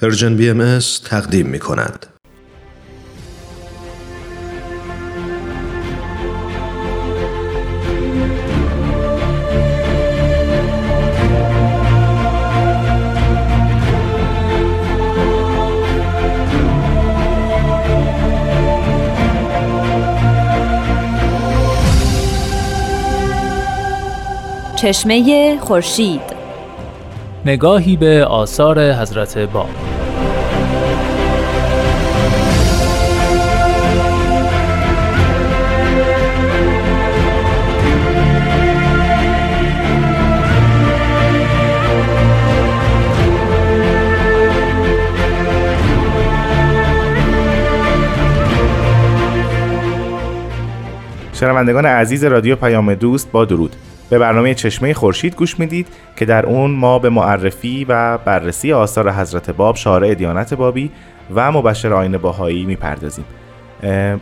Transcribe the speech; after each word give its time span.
پرژن 0.00 0.36
بی 0.36 0.50
ام 0.50 0.78
تقدیم 1.04 1.46
می 1.46 1.58
کند. 1.58 2.06
چشمه 24.76 25.58
خورشید 25.60 26.20
نگاهی 27.46 27.96
به 27.96 28.24
آثار 28.24 28.92
حضرت 28.92 29.38
باب 29.38 29.89
شنوندگان 51.40 51.86
عزیز 51.86 52.24
رادیو 52.24 52.56
پیام 52.56 52.94
دوست 52.94 53.32
با 53.32 53.44
درود. 53.44 53.76
به 54.10 54.18
برنامه 54.18 54.54
چشمه 54.54 54.94
خورشید 54.94 55.36
گوش 55.36 55.58
می‌دید 55.58 55.88
که 56.16 56.24
در 56.24 56.46
اون 56.46 56.70
ما 56.70 56.98
به 56.98 57.08
معرفی 57.08 57.86
و 57.88 58.18
بررسی 58.18 58.72
آثار 58.72 59.12
حضرت 59.12 59.50
باب 59.50 59.76
شارع 59.76 60.14
دیانت 60.14 60.54
بابی 60.54 60.90
و 61.34 61.52
مبشر 61.52 61.92
آین 61.92 62.18
باهایی 62.18 62.64
می‌پردازیم. 62.64 63.24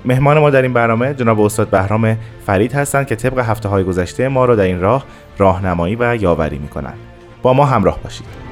مهمان 0.04 0.38
ما 0.38 0.50
در 0.50 0.62
این 0.62 0.72
برنامه 0.72 1.14
جناب 1.14 1.40
استاد 1.40 1.70
بهرام 1.70 2.16
فرید 2.46 2.72
هستند 2.72 3.06
که 3.06 3.16
طبق 3.16 3.38
هفته 3.38 3.68
های 3.68 3.84
گذشته 3.84 4.28
ما 4.28 4.44
را 4.44 4.56
در 4.56 4.64
این 4.64 4.80
راه 4.80 5.04
راهنمایی 5.38 5.96
و 6.00 6.16
یاوری 6.20 6.58
می‌کنند. 6.58 6.98
با 7.42 7.52
ما 7.52 7.64
همراه 7.64 7.98
باشید. 8.04 8.47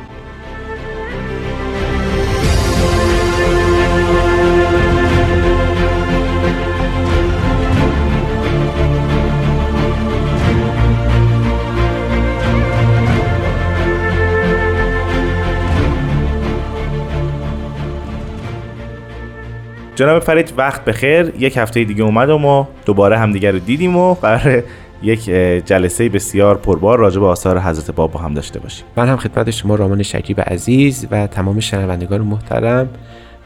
جناب 19.96 20.22
فرید 20.22 20.52
وقت 20.56 20.84
بخیر. 20.84 21.32
یک 21.38 21.56
هفته 21.56 21.84
دیگه 21.84 22.02
اومد 22.02 22.30
و 22.30 22.38
ما 22.38 22.68
دوباره 22.86 23.18
همدیگر 23.18 23.52
رو 23.52 23.58
دیدیم 23.58 23.96
و 23.96 24.14
قرار 24.14 24.62
یک 25.02 25.24
جلسه 25.66 26.08
بسیار 26.08 26.56
پربار 26.56 26.98
راجع 26.98 27.20
به 27.20 27.26
آثار 27.26 27.58
حضرت 27.60 27.90
باب 27.90 28.12
با 28.12 28.20
هم 28.20 28.34
داشته 28.34 28.58
باشیم. 28.58 28.84
من 28.96 29.08
هم 29.08 29.16
خدمت 29.16 29.50
شما 29.50 29.74
رامان 29.74 30.02
شکیب 30.02 30.40
عزیز 30.40 31.06
و 31.10 31.26
تمام 31.26 31.60
شنوندگان 31.60 32.20
محترم 32.20 32.88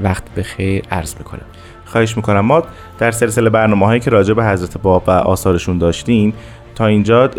وقت 0.00 0.34
بخیر 0.34 0.82
عرض 0.90 1.14
می‌کنم. 1.18 1.46
خواهش 1.84 2.16
می‌کنم. 2.16 2.40
ما 2.40 2.62
در 2.98 3.10
سلسله 3.10 3.50
برنامه 3.50 3.86
هایی 3.86 4.00
که 4.00 4.10
راجع 4.10 4.34
به 4.34 4.44
حضرت 4.44 4.78
باب 4.82 5.02
و 5.06 5.10
آثارشون 5.10 5.78
داشتیم 5.78 6.34
تا 6.74 6.86
اینجا 6.86 7.30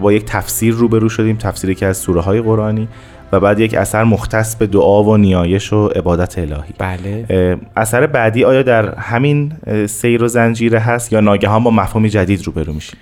با 0.00 0.12
یک 0.12 0.24
تفسیر 0.24 0.74
روبرو 0.74 1.08
شدیم. 1.08 1.36
تفسیری 1.36 1.74
که 1.74 1.86
از 1.86 1.96
سوره 1.96 2.20
های 2.20 2.40
قرآنی 2.40 2.88
و 3.32 3.40
بعد 3.40 3.60
یک 3.60 3.74
اثر 3.74 4.04
مختص 4.04 4.56
به 4.56 4.66
دعا 4.66 5.04
و 5.04 5.16
نیایش 5.16 5.72
و 5.72 5.86
عبادت 5.86 6.38
الهی. 6.38 6.74
بله. 6.78 7.58
اثر 7.76 8.06
بعدی 8.06 8.44
آیا 8.44 8.62
در 8.62 8.94
همین 8.94 9.52
سیر 9.86 10.22
و 10.22 10.28
زنجیره 10.28 10.78
هست 10.78 11.12
یا 11.12 11.20
ناگهان 11.20 11.64
با 11.64 11.70
مفهومی 11.70 12.10
جدید 12.10 12.46
روبرو 12.46 12.72
میشیم؟ 12.72 12.98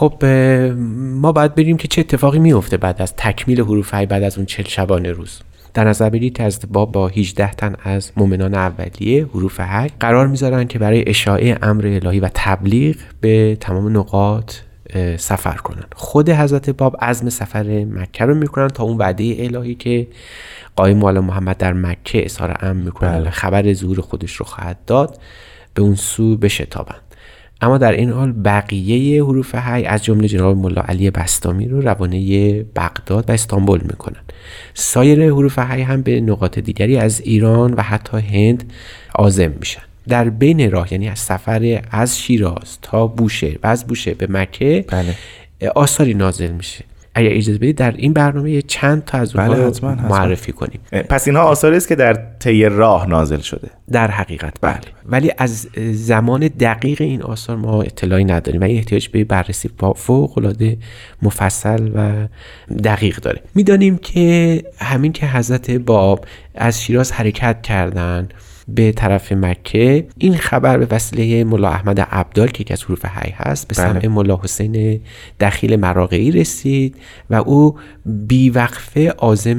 خب 0.00 0.24
ما 0.94 1.32
باید 1.32 1.54
بریم 1.54 1.76
که 1.76 1.88
چه 1.88 2.00
اتفاقی 2.00 2.38
میفته 2.38 2.76
بعد 2.76 3.02
از 3.02 3.14
تکمیل 3.16 3.60
حروف 3.60 3.90
های 3.90 4.06
بعد 4.06 4.22
از 4.22 4.36
اون 4.36 4.46
چل 4.46 4.64
شبانه 4.64 5.12
روز. 5.12 5.40
در 5.74 5.84
نظر 5.84 6.10
بگیرید 6.10 6.42
از 6.42 6.60
باب 6.72 6.92
با 6.92 7.08
18 7.08 7.50
تن 7.52 7.76
از 7.84 8.12
مؤمنان 8.16 8.54
اولیه 8.54 9.26
حروف 9.34 9.60
حی 9.60 9.90
قرار 10.00 10.26
می‌ذارن 10.26 10.64
که 10.64 10.78
برای 10.78 11.08
اشاعه 11.08 11.58
امر 11.62 11.86
الهی 11.86 12.20
و 12.20 12.30
تبلیغ 12.34 12.96
به 13.20 13.56
تمام 13.60 13.96
نقاط 13.96 14.54
سفر 15.16 15.56
کنن. 15.56 15.84
خود 15.96 16.30
حضرت 16.30 16.70
باب 16.70 16.96
عزم 17.00 17.28
سفر 17.28 17.84
مکه 17.84 18.24
رو 18.24 18.34
می‌کنن 18.34 18.68
تا 18.68 18.84
اون 18.84 18.96
وعده 18.96 19.36
الهی 19.38 19.74
که 19.74 20.06
قایم 20.76 20.98
مال 20.98 21.20
محمد 21.20 21.56
در 21.56 21.72
مکه 21.72 22.24
اظهار 22.24 22.56
ام 22.60 22.76
می‌کنن 22.76 23.20
بله. 23.20 23.30
خبر 23.30 23.72
ظهور 23.72 24.00
خودش 24.00 24.32
رو 24.32 24.46
خواهد 24.46 24.78
داد 24.86 25.18
به 25.74 25.82
اون 25.82 25.94
سو 25.94 26.36
بشتابند 26.36 27.00
اما 27.60 27.78
در 27.78 27.92
این 27.92 28.10
حال 28.10 28.32
بقیه 28.44 29.24
حروف 29.24 29.54
هی 29.54 29.84
از 29.84 30.04
جمله 30.04 30.28
جناب 30.28 30.56
ملا 30.56 30.82
علی 30.82 31.10
بستامی 31.10 31.68
رو 31.68 31.80
روانه 31.80 32.62
بغداد 32.62 33.30
و 33.30 33.32
استانبول 33.32 33.80
می‌کنن. 33.82 34.22
سایر 34.74 35.24
حروف 35.24 35.58
هی 35.58 35.82
هم 35.82 36.02
به 36.02 36.20
نقاط 36.20 36.58
دیگری 36.58 36.96
از 36.96 37.20
ایران 37.20 37.74
و 37.74 37.82
حتی 37.82 38.18
هند 38.18 38.72
عازم 39.14 39.52
میشن. 39.60 39.82
در 40.08 40.30
بین 40.30 40.70
راه 40.70 40.92
یعنی 40.92 41.08
از 41.08 41.18
سفر 41.18 41.82
از 41.90 42.18
شیراز 42.18 42.78
تا 42.82 43.06
بوشه 43.06 43.58
و 43.62 43.66
از 43.66 43.86
بوشه 43.86 44.14
به 44.14 44.26
مکه 44.30 44.84
بله. 44.88 45.14
آثاری 45.74 46.14
نازل 46.14 46.50
میشه. 46.50 46.84
اگر 47.14 47.30
اجازه 47.32 47.58
بدید 47.58 47.76
در 47.76 47.94
این 47.96 48.12
برنامه 48.12 48.62
چند 48.62 49.04
تا 49.04 49.18
از 49.18 49.32
بله 49.32 49.70
معرفی 50.08 50.52
کنیم. 50.52 50.80
پس 51.08 51.28
اینها 51.28 51.42
آثاری 51.42 51.76
است 51.76 51.88
که 51.88 51.94
در 51.94 52.18
طی 52.38 52.64
راه 52.64 53.06
نازل 53.06 53.38
شده. 53.38 53.68
در 53.92 54.10
حقیقت 54.10 54.54
بله. 54.60 54.72
بله. 54.72 54.80
ولی 55.06 55.32
از 55.38 55.68
زمان 55.92 56.48
دقیق 56.48 57.00
این 57.00 57.22
آثار 57.22 57.56
ما 57.56 57.82
اطلاعی 57.82 58.24
نداریم 58.24 58.60
و 58.60 58.64
این 58.64 58.76
احتیاج 58.76 59.08
به 59.08 59.24
بررسی 59.24 59.70
فوق 59.96 60.38
العاده 60.38 60.78
مفصل 61.22 61.90
و 61.94 62.28
دقیق 62.84 63.16
داره. 63.16 63.40
می‌دانیم 63.54 63.98
که 63.98 64.62
همین 64.78 65.12
که 65.12 65.26
حضرت 65.26 65.70
باب 65.70 66.24
از 66.54 66.82
شیراز 66.82 67.12
حرکت 67.12 67.62
کردند 67.62 68.34
به 68.74 68.92
طرف 68.92 69.32
مکه 69.32 70.06
این 70.18 70.36
خبر 70.36 70.78
به 70.78 70.86
وسیله 70.90 71.44
ملا 71.44 71.68
احمد 71.68 72.00
عبدال 72.00 72.48
که 72.48 72.60
یکی 72.60 72.72
از 72.72 72.84
حروف 72.84 73.04
حی 73.04 73.30
هست 73.36 73.68
به 73.68 73.74
سمع 73.74 73.98
بله. 73.98 74.08
ملا 74.08 74.40
حسین 74.42 75.00
دخیل 75.40 75.76
مراقعی 75.76 76.30
رسید 76.30 76.96
و 77.30 77.34
او 77.34 77.78
بیوقفه 78.06 79.08
عازم 79.08 79.58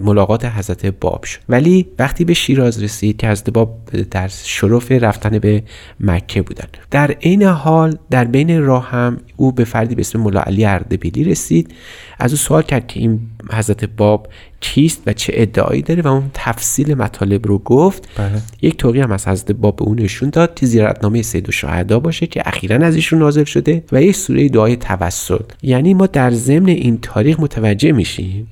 ملاقات 0.00 0.44
حضرت 0.44 0.86
باب 0.86 1.24
شد. 1.24 1.40
ولی 1.48 1.86
وقتی 1.98 2.24
به 2.24 2.34
شیراز 2.34 2.82
رسید 2.82 3.16
که 3.16 3.28
حضرت 3.28 3.50
باب 3.50 3.78
در 4.10 4.28
شرف 4.28 4.92
رفتن 4.92 5.38
به 5.38 5.62
مکه 6.00 6.42
بودن. 6.42 6.66
در 6.90 7.10
عین 7.10 7.42
حال 7.42 7.98
در 8.10 8.24
بین 8.24 8.62
راه 8.62 8.90
هم 8.90 9.18
او 9.36 9.52
به 9.52 9.64
فردی 9.64 9.94
به 9.94 10.00
اسم 10.00 10.20
ملا 10.20 10.40
علی 10.40 10.64
اردبیلی 10.64 11.24
رسید. 11.24 11.74
از 12.18 12.30
او 12.30 12.36
سوال 12.36 12.62
کرد 12.62 12.86
که 12.86 13.00
این 13.00 13.20
حضرت 13.52 13.84
باب 13.84 14.28
کیست 14.62 15.02
و 15.06 15.12
چه 15.12 15.32
ادعایی 15.36 15.82
داره 15.82 16.02
و 16.02 16.08
اون 16.08 16.30
تفصیل 16.34 16.94
مطالب 16.94 17.46
رو 17.46 17.58
گفت. 17.58 18.08
بله. 18.16 18.42
یک 18.62 18.76
توقی 18.76 19.00
هم 19.00 19.12
از 19.12 19.28
حضرت 19.28 19.52
باب 19.52 19.76
به 19.76 19.82
اون 19.82 20.00
نشون 20.00 20.30
داد 20.30 20.54
که 20.54 20.66
زیارتنامه 20.66 21.22
سید 21.22 21.48
و 21.48 21.52
شهدا 21.52 22.00
باشه 22.00 22.26
که 22.26 22.42
اخیرا 22.46 22.86
از 22.86 22.94
ایشون 22.94 23.18
نازل 23.18 23.44
شده 23.44 23.84
و 23.92 24.02
یک 24.02 24.16
سوره 24.16 24.48
دعای 24.48 24.76
توسل. 24.76 25.38
یعنی 25.62 25.94
ما 25.94 26.06
در 26.06 26.30
ضمن 26.30 26.68
این 26.68 26.98
تاریخ 27.02 27.40
متوجه 27.40 27.92
میشیم 27.92 28.48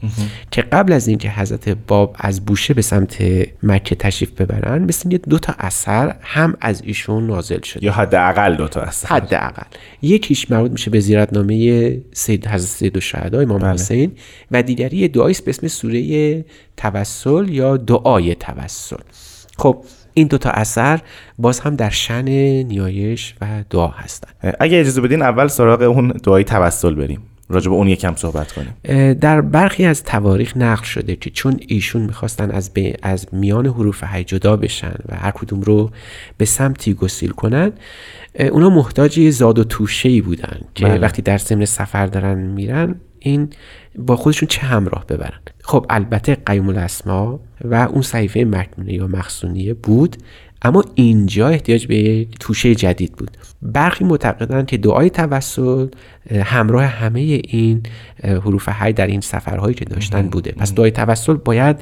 که 0.50 0.62
قبل 0.62 0.92
از 0.92 1.08
اینکه 1.08 1.29
حضرت 1.30 1.68
باب 1.68 2.16
از 2.18 2.44
بوشه 2.44 2.74
به 2.74 2.82
سمت 2.82 3.22
مکه 3.62 3.94
تشریف 3.94 4.30
ببرن 4.30 4.84
مثل 4.84 5.08
دو 5.08 5.38
تا 5.38 5.54
اثر 5.58 6.16
هم 6.20 6.56
از 6.60 6.82
ایشون 6.84 7.26
نازل 7.26 7.60
شده. 7.60 7.84
یا 7.84 7.92
حداقل 7.92 8.56
دو 8.56 8.68
تا 8.68 8.80
اثر. 8.80 9.08
حداقل. 9.08 9.62
یکیش 10.02 10.50
مربوط 10.50 10.70
میشه 10.70 10.90
به 10.90 11.00
زیارتنامه 11.00 12.00
سید 12.12 12.46
حضرت 12.46 12.68
سید 12.68 12.96
و 12.96 13.00
شهدا 13.00 13.40
امام 13.40 13.58
بله. 13.58 13.72
حسین 13.72 14.12
و 14.50 14.62
دیگری 14.62 15.08
دعایی 15.08 15.36
به 15.44 15.50
اسم 15.50 15.68
سوره 15.68 16.44
توسل 16.76 17.48
یا 17.48 17.76
دعای 17.76 18.34
توسل. 18.34 18.96
خب 19.58 19.84
این 20.14 20.26
دو 20.26 20.38
تا 20.38 20.50
اثر 20.50 21.00
باز 21.38 21.60
هم 21.60 21.76
در 21.76 21.90
شن 21.90 22.28
نیایش 22.28 23.34
و 23.40 23.64
دعا 23.70 23.88
هستند 23.88 24.56
اگه 24.60 24.80
اجازه 24.80 25.00
بدین 25.00 25.22
اول 25.22 25.48
سراغ 25.48 25.82
اون 25.82 26.08
دعای 26.08 26.44
توسل 26.44 26.94
بریم. 26.94 27.29
راجع 27.50 27.68
به 27.68 27.74
اون 27.74 27.88
یکم 27.88 28.14
صحبت 28.16 28.52
کنیم. 28.52 29.12
در 29.12 29.40
برخی 29.40 29.84
از 29.84 30.04
تواریخ 30.04 30.56
نقل 30.56 30.84
شده 30.84 31.16
که 31.16 31.30
چون 31.30 31.60
ایشون 31.68 32.02
می‌خواستن 32.02 32.50
از, 32.50 32.70
از 33.02 33.26
میان 33.32 33.66
حروف 33.66 34.04
هی 34.06 34.24
جدا 34.24 34.56
بشن 34.56 34.94
و 35.08 35.16
هر 35.16 35.30
کدوم 35.30 35.60
رو 35.60 35.90
به 36.36 36.44
سمتی 36.44 36.94
گسیل 36.94 37.30
کنن 37.30 37.72
اونا 38.50 38.70
محتاج 38.70 39.30
زاد 39.30 39.58
و 39.58 39.64
توشه 39.64 40.08
ای 40.08 40.20
بودن 40.20 40.60
که 40.74 40.84
بله. 40.84 40.98
وقتی 40.98 41.22
در 41.22 41.38
ضمن 41.38 41.64
سفر 41.64 42.06
دارن 42.06 42.38
میرن 42.38 42.94
این 43.18 43.48
با 43.98 44.16
خودشون 44.16 44.48
چه 44.48 44.66
همراه 44.66 45.06
ببرن؟ 45.06 45.40
خب 45.62 45.86
البته 45.90 46.34
قیوم 46.34 46.68
الاسما 46.68 47.40
و 47.64 47.74
اون 47.74 48.02
صحیفه 48.02 48.44
مکنونه 48.44 48.92
یا 48.92 49.06
مخصونیه 49.06 49.74
بود. 49.74 50.16
اما 50.62 50.84
اینجا 50.94 51.48
احتیاج 51.48 51.86
به 51.86 52.26
توشه 52.40 52.74
جدید 52.74 53.12
بود. 53.12 53.30
برخی 53.62 54.04
معتقدند 54.04 54.66
که 54.66 54.76
دعای 54.76 55.10
توسل 55.10 55.86
همراه 56.44 56.84
همه 56.84 57.20
این 57.20 57.82
حروف 58.24 58.68
های 58.68 58.92
در 58.92 59.06
این 59.06 59.20
سفرهایی 59.20 59.74
که 59.74 59.84
داشتن 59.84 60.22
بوده. 60.28 60.52
پس 60.52 60.74
دعای 60.74 60.90
توسل 60.90 61.34
باید 61.34 61.76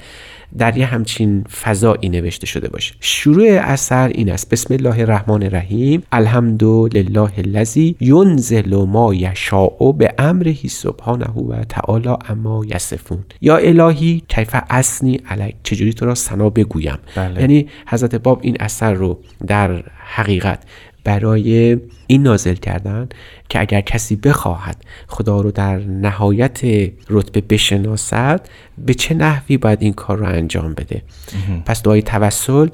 در 0.59 0.77
یه 0.77 0.87
همچین 0.87 1.45
فضایی 1.45 2.09
نوشته 2.09 2.47
شده 2.47 2.69
باشه. 2.69 2.95
شروع 3.00 3.47
اثر 3.50 4.09
این 4.09 4.31
است. 4.31 4.50
بسم 4.50 4.75
الله 4.75 4.99
الرحمن 4.99 5.43
الرحیم. 5.43 6.03
الحمد 6.12 6.65
لله 6.65 7.31
الذی 7.39 7.97
ینزل 8.00 8.75
ما 8.75 9.15
یشاء 9.15 9.93
به 9.93 10.15
امره 10.19 10.55
سبحانه 10.55 11.27
و 11.27 11.65
تعالی 11.65 12.17
اما 12.29 12.65
یصفون. 12.65 13.25
یا 13.41 13.56
الهی 13.56 14.23
کیف 14.29 14.56
اسنی 14.71 15.21
علیک 15.31 15.55
چجوری 15.62 15.93
تو 15.93 16.06
را 16.06 16.15
سنا 16.15 16.50
بگویم؟ 16.50 16.99
بله. 17.17 17.41
یعنی 17.41 17.69
حضرت 17.87 18.15
باب 18.15 18.41
این 18.43 18.56
اثر 18.61 18.93
رو 18.93 19.19
در 19.47 19.83
حقیقت 19.99 20.62
برای 21.09 21.79
این 22.07 22.23
نازل 22.23 22.55
کردن 22.55 23.09
که 23.49 23.61
اگر 23.61 23.81
کسی 23.81 24.17
بخواهد 24.17 24.77
خدا 25.07 25.41
رو 25.41 25.51
در 25.51 25.79
نهایت 25.79 26.61
رتبه 27.11 27.41
بشناسد 27.41 28.49
به 28.79 28.95
چه 28.95 29.15
نحوی 29.15 29.57
باید 29.57 29.83
این 29.83 29.93
کار 29.93 30.19
رو 30.19 30.27
انجام 30.27 30.75
بده؟ 30.75 31.03
پس 31.67 31.83
دعای 31.83 32.03
توسل 32.03 32.69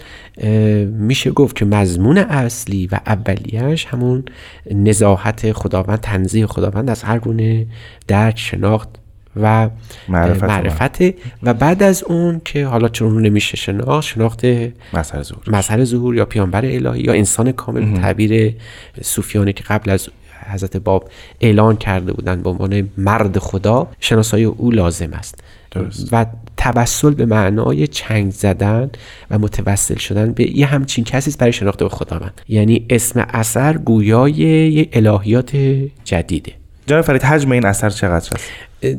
میشه 0.87 1.31
گفت 1.31 1.57
که 1.57 1.65
مضمون 1.65 2.19
اصلی 2.19 2.87
و 2.87 3.01
اولیش 3.07 3.87
همون 3.87 4.25
نزاحت 4.71 5.53
خداوند 5.53 6.01
تنزیه 6.01 6.47
خداوند 6.47 6.91
از 6.91 7.03
هر 7.03 7.19
گونه 7.19 7.67
درک 8.09 8.39
شناخت 8.39 8.89
و 9.37 9.69
معرفت 10.09 10.45
معرفته 10.45 11.15
و 11.43 11.55
بعد 11.55 11.83
از 11.83 12.05
اون 12.05 12.41
که 12.45 12.67
حالا 12.67 12.89
چون 12.89 13.23
نمیشه 13.23 13.57
شناخت 13.57 14.09
شناخت 14.09 14.45
مسئله 14.93 15.23
ظهور. 15.23 15.43
مظهر 15.47 15.85
ظهور 15.85 16.15
یا 16.15 16.25
پیامبر 16.25 16.65
الهی 16.65 17.03
یا 17.03 17.13
انسان 17.13 17.53
کامل 17.53 18.01
تعبیر 18.01 18.55
صوفیانی 19.03 19.53
که 19.53 19.65
قبل 19.65 19.91
از 19.91 20.09
حضرت 20.51 20.77
باب 20.77 21.11
اعلان 21.41 21.77
کرده 21.77 22.13
بودند 22.13 22.43
به 22.43 22.51
عنوان 22.51 22.89
مرد 22.99 23.39
خدا 23.39 23.89
شناسایی 24.01 24.45
او 24.45 24.71
لازم 24.71 25.13
است. 25.13 25.45
درست. 25.71 26.09
و 26.13 26.27
توسل 26.57 27.11
به 27.11 27.27
معنای 27.27 27.87
چنگ 27.87 28.33
زدن 28.33 28.91
و 29.31 29.39
متوسل 29.39 29.97
شدن 29.97 30.33
به 30.33 30.59
یه 30.59 30.67
همچین 30.67 31.05
کسی 31.05 31.31
است 31.31 31.39
برای 31.39 31.53
شناخت 31.53 31.79
به 31.79 31.89
خداوند. 31.89 32.41
یعنی 32.49 32.87
اسم 32.91 33.27
اثر 33.29 33.77
گویای 33.77 34.33
یه 34.33 34.89
الهیات 34.93 35.57
جدیده. 36.05 36.53
جناب 36.87 37.03
فرید 37.03 37.23
حجم 37.23 37.53
این 37.53 37.67
اثر 37.67 37.91
چقدر 37.91 38.15
است؟ 38.15 38.37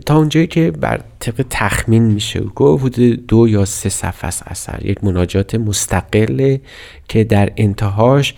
تا 0.05 0.17
اونجایی 0.17 0.47
که 0.47 0.71
بر 0.71 0.99
طبق 1.19 1.45
تخمین 1.49 2.03
میشه 2.03 2.39
گفت 2.39 2.85
حدود 2.85 3.27
دو 3.27 3.47
یا 3.47 3.65
سه 3.65 3.89
صفحه 3.89 4.27
است 4.27 4.43
اثر. 4.45 4.79
یک 4.85 5.03
مناجات 5.03 5.55
مستقله 5.55 6.61
که 7.07 7.23
در 7.23 7.51
انتهاش 7.57 8.33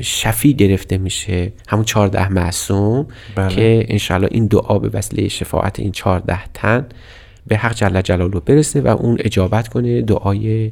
شفی 0.00 0.54
گرفته 0.54 0.98
میشه. 0.98 1.52
همون 1.68 1.84
چهارده 1.84 2.28
معصوم 2.28 3.06
بله. 3.34 3.54
که 3.54 3.86
انشاءالله 3.88 4.28
این 4.30 4.46
دعا 4.46 4.78
به 4.78 4.88
وسیله 4.98 5.28
شفاعت 5.28 5.80
این 5.80 5.92
چهارده 5.92 6.38
تن 6.54 6.86
به 7.46 7.56
حق 7.56 7.74
جل 7.74 8.00
جلاله 8.00 8.40
برسه 8.40 8.80
و 8.80 8.88
اون 8.88 9.16
اجابت 9.20 9.68
کنه 9.68 10.02
دعای 10.02 10.70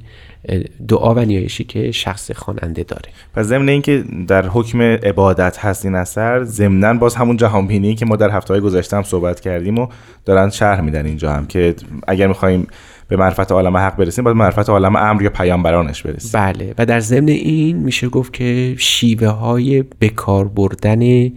دعا 0.89 1.15
و 1.15 1.19
نیایشی 1.19 1.65
که 1.65 1.93
شخص 1.93 2.31
خواننده 2.31 2.83
داره. 2.83 3.09
پس 3.35 3.47
ضمن 3.47 3.69
اینکه 3.69 4.05
در 4.29 4.47
حکم 4.47 4.83
عبادت 4.83 5.59
هست 5.59 5.85
این 5.85 5.95
اثر 5.95 6.45
ضمنا 6.45 6.95
باز 6.95 7.15
همون 7.15 7.37
جهانبینی 7.37 7.95
که 7.95 8.07
ما 8.07 8.17
در 8.17 8.31
هفته 8.31 8.55
های 8.55 8.61
گذشته 8.61 8.97
هم 8.97 9.03
صحبت 9.03 9.41
کردیم 9.41 9.79
و 9.79 9.89
دارن 10.25 10.51
شرح 10.51 10.81
میدن 10.81 11.07
اینجا 11.07 11.33
هم 11.33 11.47
که 11.47 11.75
اگر 12.09 12.27
می‌خوایم 12.27 12.67
به 13.09 13.17
معرفت 13.17 13.53
عالم 13.53 13.77
حق 13.77 13.97
برسیم 13.97 14.25
باید 14.25 14.37
معرفت 14.37 14.71
عالم 14.71 14.97
امر 14.97 15.23
یا 15.23 15.31
پیامبرانش 15.31 16.03
برسیم. 16.03 16.31
بله. 16.35 16.75
و 16.79 16.87
در 16.87 17.01
ضمن 17.01 17.29
این 17.29 17.77
میشه 17.77 18.09
گفت 18.09 18.33
که 18.33 18.75
شیوه 18.79 19.29
های 19.29 19.85
بکار 20.01 20.49
بردن 20.49 21.31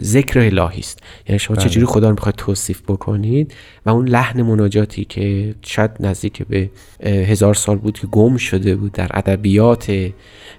ذکر 0.00 0.38
الهی 0.40 0.80
است. 0.80 1.02
یعنی 1.28 1.38
شما 1.38 1.56
چجوری 1.56 1.86
خدا 1.86 2.08
رو 2.08 2.14
می‌خواید 2.14 2.36
توصیف 2.36 2.82
بکنید 2.82 3.54
و 3.86 3.90
اون 3.90 4.08
لحن 4.08 4.42
مناجاتی 4.42 5.04
که 5.04 5.54
شاید 5.62 5.90
نزدیک 6.00 6.42
به 6.42 6.70
هزار 7.04 7.54
سال 7.54 7.76
بود 7.76 7.98
که 7.98 8.06
گم 8.06 8.36
شده 8.36 8.76
بود 8.76 8.92
در 8.92 9.10
ادبیات 9.14 9.92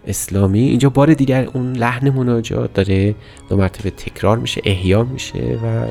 اسلامی 0.08 0.60
اینجا 0.60 0.90
بار 0.90 1.14
دیگر 1.14 1.48
اون 1.54 1.74
لحن 1.74 2.10
مناجات 2.10 2.74
داره 2.74 3.16
دو 3.50 3.58
مرتبه 3.58 3.90
تکرار 3.90 4.38
میشه 4.38 4.62
احیا 4.66 5.04
میشه 5.04 5.60
و 5.64 5.88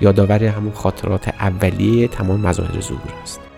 یادآور 0.00 0.44
همون 0.44 0.72
خاطرات 0.72 1.28
اولیه 1.28 2.08
تمام 2.08 2.40
مظاهر 2.40 2.80
ظهور 2.80 3.12
است. 3.22 3.51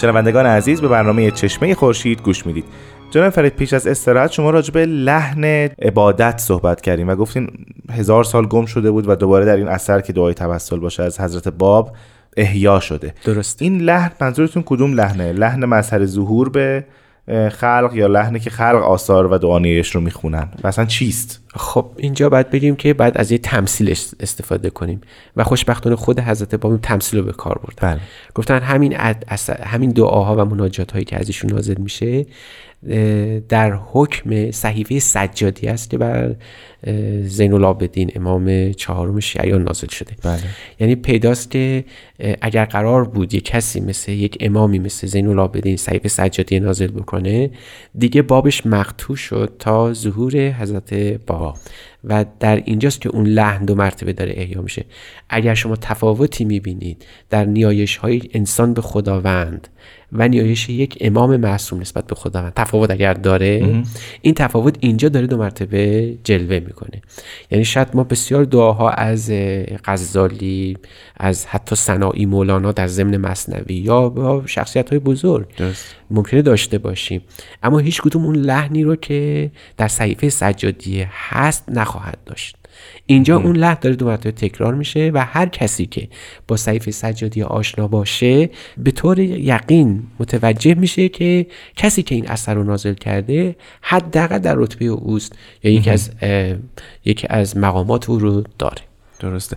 شنوندگان 0.00 0.46
عزیز 0.46 0.80
به 0.80 0.88
برنامه 0.88 1.30
چشمه 1.30 1.74
خورشید 1.74 2.22
گوش 2.22 2.46
می‌دید. 2.46 2.64
جناب 3.10 3.30
فرید 3.30 3.56
پیش 3.56 3.72
از 3.72 3.86
استراحت 3.86 4.32
شما 4.32 4.50
راجع 4.50 4.74
به 4.74 4.86
لحن 4.86 5.44
عبادت 5.82 6.38
صحبت 6.38 6.80
کردیم 6.80 7.08
و 7.08 7.14
گفتین 7.14 7.48
هزار 7.90 8.24
سال 8.24 8.46
گم 8.46 8.66
شده 8.66 8.90
بود 8.90 9.08
و 9.08 9.14
دوباره 9.14 9.44
در 9.44 9.56
این 9.56 9.68
اثر 9.68 10.00
که 10.00 10.12
دعای 10.12 10.34
توسل 10.34 10.78
باشه 10.78 11.02
از 11.02 11.20
حضرت 11.20 11.48
باب 11.48 11.96
احیا 12.36 12.80
شده. 12.80 13.14
درست. 13.24 13.62
این 13.62 13.80
لحن 13.80 14.10
منظورتون 14.20 14.62
کدوم 14.66 14.94
لحنه؟ 14.94 15.32
لحن 15.32 15.64
مظهر 15.64 16.06
ظهور 16.06 16.48
به 16.48 16.84
خلق 17.52 17.90
یا 17.94 18.06
لحنی 18.06 18.40
که 18.40 18.50
خلق 18.50 18.82
آثار 18.82 19.32
و 19.32 19.38
دعانیش 19.38 19.94
رو 19.94 20.00
می‌خونن. 20.00 20.48
و 20.64 20.66
اصلا 20.66 20.84
چیست؟ 20.84 21.42
خب 21.54 21.90
اینجا 21.96 22.28
باید 22.28 22.50
بگیم 22.50 22.76
که 22.76 22.94
بعد 22.94 23.18
از 23.18 23.32
یه 23.32 23.38
تمثیل 23.38 23.90
اس- 23.90 24.14
استفاده 24.20 24.70
کنیم 24.70 25.00
و 25.36 25.44
خوشبختانه 25.44 25.96
خود 25.96 26.20
حضرت 26.20 26.54
باب 26.54 26.80
تمثیل 26.80 27.20
رو 27.20 27.26
به 27.26 27.32
کار 27.32 27.60
بردن. 27.64 27.94
بله. 27.94 28.00
گفتن 28.34 28.58
همین 28.58 28.92
همین 29.62 29.90
دعاها 29.90 30.36
و 30.36 30.44
مناجات 30.44 30.92
هایی 30.92 31.04
که 31.04 31.20
ازشون 31.20 31.50
نازل 31.52 31.76
میشه 31.78 32.26
در 33.48 33.78
حکم 33.86 34.50
صحیفه 34.50 34.98
سجادی 34.98 35.66
است 35.66 35.90
که 35.90 35.98
بر 35.98 36.34
زین 37.22 37.52
العابدین 37.52 38.10
امام 38.14 38.72
چهارم 38.72 39.20
شیعیان 39.20 39.62
نازل 39.62 39.88
شده. 39.88 40.12
بله. 40.22 40.40
یعنی 40.80 40.94
پیداست 40.94 41.50
که 41.50 41.84
اگر 42.40 42.64
قرار 42.64 43.04
بود 43.04 43.34
یک 43.34 43.44
کسی 43.44 43.80
مثل 43.80 44.12
یک 44.12 44.36
امامی 44.40 44.78
مثل 44.78 45.06
زین 45.06 45.26
العابدین 45.26 45.76
صحیفه 45.76 46.08
سجادی 46.08 46.60
نازل 46.60 46.86
بکنه 46.86 47.50
دیگه 47.98 48.22
بابش 48.22 48.66
مقطوع 48.66 49.16
شد 49.16 49.56
تا 49.58 49.92
ظهور 49.92 50.36
حضرت 50.36 50.94
باب 51.26 51.56
و 52.04 52.24
در 52.40 52.62
اینجاست 52.64 53.00
که 53.00 53.08
اون 53.08 53.26
لحن 53.26 53.64
دو 53.64 53.74
مرتبه 53.74 54.12
داره 54.12 54.34
احیا 54.36 54.62
میشه. 54.62 54.84
اگر 55.28 55.54
شما 55.54 55.76
تفاوتی 55.76 56.44
می‌بینید 56.44 57.06
در 57.30 57.44
نیایش 57.44 57.96
های 57.96 58.22
انسان 58.34 58.74
به 58.74 58.82
خداوند 58.82 59.68
و 60.12 60.28
نیایش 60.28 60.68
یک 60.68 60.98
امام 61.00 61.36
معصوم 61.36 61.80
نسبت 61.80 62.06
به 62.06 62.14
خداوند. 62.14 62.52
تفاوت 62.56 62.90
اگر 62.90 63.14
داره 63.14 63.82
این 64.22 64.34
تفاوت 64.34 64.76
اینجا 64.80 65.08
داره 65.08 65.26
دو 65.26 65.36
مرتبه 65.36 66.14
جلوه 66.24 66.60
می‌کنه. 66.60 67.02
یعنی 67.50 67.64
شاید 67.64 67.88
ما 67.94 68.04
بسیار 68.04 68.44
دعاها 68.44 68.90
از 68.90 69.32
غزالی 69.84 70.76
از 71.16 71.46
حتی 71.46 71.76
صناعی 71.76 72.26
مولانا 72.26 72.72
در 72.72 72.86
ضمن 72.86 73.16
مصنوی 73.16 73.74
یا 73.74 74.08
با 74.08 74.42
شخصیت 74.46 74.90
های 74.90 74.98
بزرگ 74.98 75.56
درست. 75.56 75.94
ممکنه 76.10 76.42
داشته 76.42 76.78
باشیم. 76.78 77.22
اما 77.62 77.78
هیچ 77.78 78.02
کدوم 78.02 78.24
اون 78.24 78.36
لحنی 78.36 78.84
رو 78.84 78.96
که 78.96 79.50
در 79.76 79.88
صحیفه 79.88 80.28
سجادیه 80.28 81.08
هست 81.12 81.64
نخواهد 81.68 82.18
داشت. 82.26 82.56
اینجا 83.06 83.36
اون 83.36 83.56
لحن 83.56 83.76
داره 83.80 83.96
دو 83.96 84.06
مرتبه 84.06 84.30
تکرار 84.32 84.74
میشه 84.74 85.10
و 85.14 85.24
هر 85.24 85.46
کسی 85.46 85.86
که 85.86 86.08
با 86.48 86.56
صحیفه 86.56 86.90
سجادی 86.90 87.42
آشنا 87.42 87.88
باشه 87.88 88.50
به 88.78 88.90
طور 88.90 89.18
یقین 89.18 90.02
متوجه 90.20 90.74
میشه 90.74 91.08
که 91.08 91.46
کسی 91.76 92.02
که 92.02 92.14
این 92.14 92.28
اثر 92.28 92.54
رو 92.54 92.64
نازل 92.64 92.94
کرده 92.94 93.56
حداقل 93.82 94.38
در 94.38 94.54
رتبه 94.54 94.84
اوست 94.84 95.32
یا 95.62 95.72
یکی 95.72 95.90
از 95.90 96.10
یکی 97.04 97.26
از 97.30 97.56
مقامات 97.56 98.10
او 98.10 98.18
رو 98.18 98.42
داره. 98.58 98.82
درسته. 99.20 99.56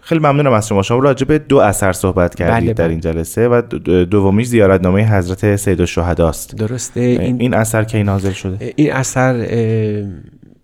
خیلی 0.00 0.20
ممنونم 0.20 0.52
از 0.52 0.68
شما. 0.68 0.82
شما 0.82 0.98
راجع 0.98 1.26
به 1.26 1.38
دو 1.38 1.56
اثر 1.58 1.92
صحبت 1.92 2.34
کردید 2.34 2.64
بله، 2.64 2.72
در 2.72 2.84
بله. 2.84 2.90
این 2.90 3.00
جلسه 3.00 3.48
و 3.48 3.62
دو- 3.70 3.78
دو- 3.78 4.04
دومیش 4.04 4.46
زیارتنامه 4.46 5.16
حضرت 5.16 5.56
سید 5.56 5.80
الشهداست. 5.80 6.56
درسته. 6.56 7.00
این, 7.00 7.40
این 7.40 7.54
اثر 7.54 7.84
کی 7.84 8.02
نازل 8.02 8.30
شده؟ 8.30 8.72
این 8.76 8.92
اثر 8.92 9.46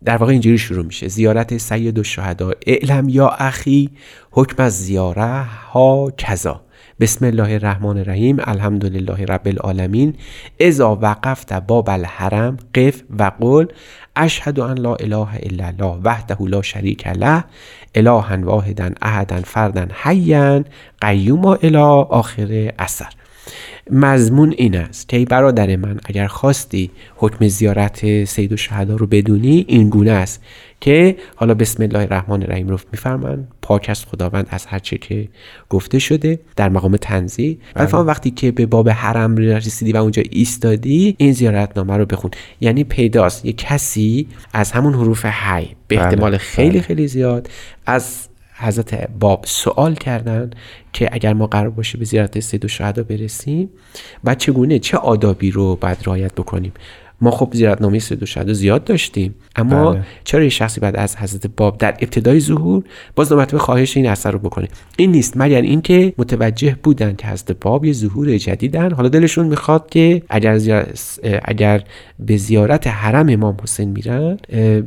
در 0.05 0.17
واقع 0.17 0.33
اینجوری 0.33 0.59
شروع 0.59 0.85
میشه. 0.85 1.09
زیارت 1.09 1.57
سید 1.57 1.99
و 1.99 2.05
شهدا. 2.05 2.53
اعلم 2.67 3.09
یا 3.09 3.29
اخی 3.29 3.91
حکم 4.31 4.63
از 4.63 4.85
زیاره 4.85 5.43
ها 5.73 6.11
کذا. 6.19 6.61
بسم 7.01 7.25
الله 7.25 7.53
الرحمن 7.53 7.99
الرحیم. 7.99 8.37
الحمدلله 8.41 9.25
رب 9.25 9.49
العالمین. 9.49 10.15
اذا 10.61 10.99
وقفت 11.03 11.53
باب 11.53 11.91
الحرم 11.91 12.57
قف 12.75 13.03
و 13.19 13.31
قل 13.41 13.67
اشهد 14.17 14.61
ان 14.61 14.79
لا 14.79 14.95
اله 14.95 15.29
الا 15.43 15.69
الله 15.69 16.01
وحده 16.05 16.37
لا 16.41 16.63
شریک 16.63 17.07
له. 17.07 17.45
الها 17.95 18.39
واحدا 18.43 18.91
احدا 19.03 19.41
فردا 19.41 19.89
حیا 20.03 20.65
قیوما 21.01 21.55
الی 21.55 21.77
آخر 22.11 22.73
اثر. 22.79 23.13
مضمون 23.91 24.55
این 24.57 24.77
است. 24.77 25.09
که 25.09 25.25
برادر 25.25 25.77
من 25.77 26.01
اگر 26.05 26.27
خواستی 26.27 26.91
حکم 27.17 27.49
زیارت 27.49 28.25
سید 28.25 28.53
و 28.53 28.57
شهدا 28.57 28.97
رو 28.97 29.07
بدونی 29.07 29.65
این 29.69 29.89
گونه 29.89 30.11
است 30.11 30.43
که 30.81 31.17
حالا 31.37 31.55
بسم 31.55 31.83
الله 31.83 31.99
الرحمن 31.99 32.43
الرحیم 32.43 32.69
رو 32.69 32.79
میفرمن 32.93 33.45
پاک 33.63 33.87
است 33.89 34.05
خداوند 34.05 34.47
از 34.51 34.67
هر 34.67 34.79
چه 34.79 34.99
که 34.99 35.29
گفته 35.69 35.99
شده 35.99 36.41
در 36.57 36.69
مقام 36.69 36.97
تنزیه. 36.97 37.57
و 37.77 37.87
بله. 37.87 38.01
وقتی 38.01 38.31
که 38.31 38.53
به 38.53 38.67
باب 38.67 38.89
حرم 38.89 39.37
رسیدی 39.37 39.93
و 39.93 39.97
اونجا 39.97 40.23
ایستادی 40.31 41.15
این 41.19 41.33
زیارتنامه 41.33 41.97
رو 41.97 42.07
بخون. 42.07 42.31
یعنی 42.61 42.85
پیداست. 42.85 43.45
یه 43.45 43.53
کسی 43.53 44.27
از 44.53 44.73
همون 44.73 44.95
حروف 44.95 45.25
حی 45.25 45.69
به 45.89 45.97
بله، 45.97 46.07
احتمال 46.07 46.37
خیلی 46.37 46.71
بله. 46.71 46.81
خیلی 46.81 47.09
زیاد 47.09 47.51
از 47.87 48.28
حضرت 48.59 49.11
باب 49.11 49.45
سوال 49.47 49.95
کردن 49.95 50.51
که 50.93 51.09
اگر 51.13 51.33
ما 51.33 51.47
قرار 51.47 51.71
باشه 51.71 51.99
به 51.99 52.05
زیارت 52.05 52.41
سید 52.41 52.65
و 52.65 53.05
برسیم 53.05 53.71
و 54.25 54.35
چگونه 54.35 54.79
چه 54.79 54.97
آدابی 54.97 55.51
رو 55.51 55.77
باید 55.77 55.99
رعایت 56.07 56.35
بکنیم. 56.35 56.73
ما 57.21 57.31
خب 57.31 57.51
زیارتنامه 57.53 57.99
سید 57.99 58.23
و 58.23 58.27
شهدا 58.27 58.53
زیاد 58.53 58.85
داشتیم. 58.85 59.35
اما 59.57 59.93
بله. 59.93 60.03
چرا 60.25 60.43
یه 60.43 60.49
شخصی 60.49 60.81
بعد 60.81 60.97
از 60.97 61.17
حضرت 61.17 61.47
باب 61.57 61.79
در 61.79 61.91
ابتدای 61.91 62.41
ظهور 62.41 62.85
باز 63.17 63.29
دو 63.29 63.37
مرتبه 63.37 63.59
خواهش 63.59 63.97
این 63.97 64.07
اثر 64.07 64.31
رو 64.31 64.39
بکنه؟ 64.39 64.69
این 64.97 65.13
نیست 65.13 65.33
مگر 65.37 65.61
اینکه 65.61 66.13
متوجه 66.19 66.77
بودن 66.83 67.17
که 67.17 67.27
حضرت 67.27 67.53
باب 67.61 67.85
یه 67.85 67.93
ظهور 67.93 68.39
جدیدن؟ 68.39 68.93
حالا 68.93 69.09
دلشون 69.09 69.47
می‌خواد 69.47 69.91
که 69.91 70.23
اگر 70.29 70.59
زیار- 70.59 70.87
اگر 71.45 71.83
به 72.19 72.37
زیارت 72.37 72.87
حرم 72.87 73.29
امام 73.29 73.57
حسین 73.63 73.89
میرن 73.89 74.39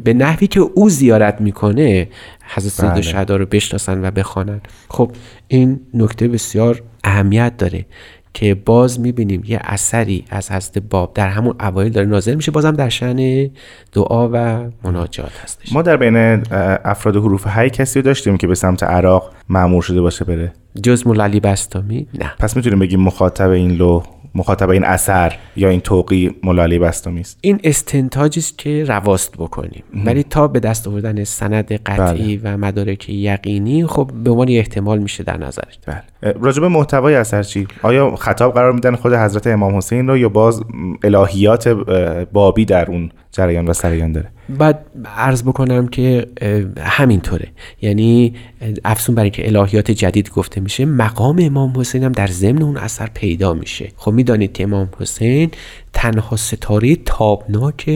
به 0.03 0.13
نحوی 0.13 0.47
که 0.47 0.59
او 0.59 0.89
زیارت 0.89 1.41
می‌کنه 1.41 2.07
حضرت 2.55 2.71
سید 2.71 2.89
بله. 2.89 2.99
و 2.99 3.01
شهدا 3.01 3.35
رو 3.35 3.45
بشناسن 3.45 4.05
و 4.05 4.11
بخوانن. 4.11 4.61
خب 4.89 5.11
این 5.47 5.79
نکته 5.93 6.27
بسیار 6.27 6.81
اهمیت 7.03 7.57
داره. 7.57 7.85
که 8.33 8.55
باز 8.55 8.99
می‌بینیم 8.99 9.43
یه 9.45 9.59
اثری 9.63 10.25
از 10.29 10.51
حضرت 10.51 10.77
باب 10.77 11.13
در 11.13 11.29
همون 11.29 11.55
اوایل 11.59 11.91
داره 11.91 12.07
نازل 12.07 12.35
میشه 12.35 12.51
بازم 12.51 12.71
در 12.71 12.89
شأن 12.89 13.49
دعا 13.93 14.29
و 14.33 14.69
مناجات 14.83 15.31
هستش. 15.43 15.73
ما 15.73 15.81
در 15.81 15.97
بین 15.97 16.43
افراد 16.85 17.15
حروف 17.15 17.47
هی 17.47 17.69
کسی 17.69 17.99
رو 17.99 18.05
داشتیم 18.05 18.37
که 18.37 18.47
به 18.47 18.55
سمت 18.55 18.83
عراق 18.83 19.33
معمور 19.49 19.81
شده 19.81 20.01
باشه 20.01 20.25
بره. 20.25 20.53
جز 20.83 21.07
مولا 21.07 21.39
بستامی؟ 21.43 22.07
نه. 22.19 22.31
پس 22.39 22.55
می‌تونیم 22.55 22.79
بگیم 22.79 22.99
مخاطب 22.99 23.49
این 23.49 23.71
لو 23.71 24.03
مخاطب 24.35 24.69
این 24.69 24.83
اثر 24.83 25.33
یا 25.55 25.69
این 25.69 25.79
توقی 25.79 26.31
مولالی 26.43 26.79
بستامی 26.79 27.19
است. 27.19 27.37
این 27.41 27.59
استنتاجی 27.63 28.39
است 28.39 28.57
که 28.57 28.83
رواست 28.83 29.37
بکنیم. 29.37 29.83
ولی 30.05 30.23
تا 30.23 30.47
به 30.47 30.59
دست 30.59 30.87
آوردن 30.87 31.23
سند 31.23 31.71
قطعی 31.71 32.37
و 32.37 32.57
مدارک 32.57 33.09
یقینی 33.09 33.85
خب 33.85 34.11
به 34.23 34.31
عنوان 34.31 34.49
احتمال 34.49 34.99
میشه 34.99 35.23
در 35.23 35.37
نظر 35.37 35.61
گرفت. 35.61 36.05
بله. 36.21 36.59
به 36.59 36.67
محتوای 36.67 37.15
اثر 37.15 37.43
چی؟ 37.43 37.67
آیا 37.81 38.15
خطاب 38.15 38.53
قرار 38.53 38.71
میدن 38.71 38.95
خود 38.95 39.13
حضرت 39.13 39.47
امام 39.47 39.77
حسین 39.77 40.07
رو 40.07 40.17
یا 40.17 40.29
باز 40.29 40.63
الهیات 41.03 41.67
بابی 42.33 42.65
در 42.65 42.91
اون 42.91 43.11
جریان 43.31 43.67
و 43.67 43.73
سریان 43.73 44.11
داره؟ 44.11 44.27
بعد 44.57 44.85
عرض 45.15 45.43
بکنم 45.43 45.87
که 45.87 46.27
همینطوره. 46.79 47.47
یعنی 47.81 48.33
افسون 48.85 49.15
برای 49.15 49.29
که 49.29 49.47
الهیات 49.47 49.91
جدید 49.91 50.29
گفته 50.29 50.61
میشه 50.61 50.85
مقام 50.85 51.39
امام 51.41 51.79
حسین 51.79 52.03
هم 52.03 52.11
در 52.11 52.27
ضمن 52.27 52.61
اون 52.61 52.77
اثر 52.77 53.09
پیدا 53.13 53.53
میشه. 53.53 53.91
خب 53.97 54.11
می‌دانید 54.11 54.53
که 54.53 54.63
امام 54.63 54.89
حسین 54.99 55.51
تنها 55.93 56.35
ستاره 56.35 56.95
تابناک 56.95 57.89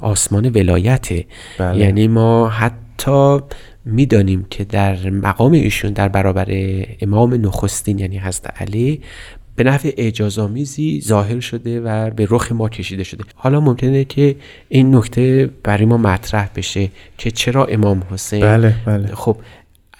آسمان 0.00 0.48
ولایته. 0.48 1.24
بله. 1.58 1.78
یعنی 1.78 2.08
ما 2.08 2.48
حتی 2.48 3.38
می‌دانیم 3.84 4.46
که 4.50 4.64
در 4.64 5.10
مقام 5.10 5.52
ایشون 5.52 5.92
در 5.92 6.08
برابر 6.08 6.48
امام 7.00 7.34
نخستین 7.34 7.98
یعنی 7.98 8.18
حضرت 8.18 8.62
علی 8.62 9.00
به 9.60 9.64
نحو 9.64 9.90
اعجازآمیزی 9.96 11.00
ظاهر 11.04 11.40
شده 11.40 11.80
و 11.80 12.10
به 12.10 12.26
رخ 12.30 12.52
ما 12.52 12.68
کشیده 12.68 13.04
شده. 13.04 13.24
حالا 13.34 13.60
ممکنه 13.60 14.04
که 14.04 14.36
این 14.68 14.94
نکته 14.94 15.50
برای 15.62 15.84
ما 15.84 15.96
مطرح 15.96 16.50
بشه 16.56 16.90
که 17.18 17.30
چرا 17.30 17.64
امام 17.64 18.02
حسین 18.10 18.40
بله، 18.40 18.74
بله. 18.86 19.14
خب 19.14 19.36